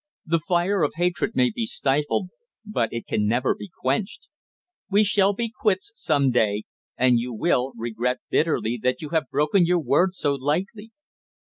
The 0.25 0.39
fire 0.47 0.81
of 0.81 0.93
hatred 0.95 1.35
may 1.35 1.51
be 1.51 1.67
stifled, 1.67 2.29
but 2.65 2.91
it 2.91 3.05
can 3.05 3.27
never 3.27 3.53
be 3.53 3.69
quenched. 3.81 4.25
We 4.89 5.03
shall 5.03 5.31
be 5.33 5.51
quits 5.55 5.91
some 5.93 6.31
day, 6.31 6.63
and 6.97 7.19
you 7.19 7.31
will 7.31 7.71
regret 7.75 8.17
bitterly 8.31 8.79
that 8.81 9.03
you 9.03 9.09
have 9.09 9.29
broken 9.29 9.63
your 9.67 9.77
word 9.79 10.15
so 10.15 10.33
lightly. 10.33 10.89